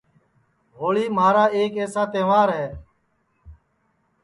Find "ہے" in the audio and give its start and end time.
2.57-2.67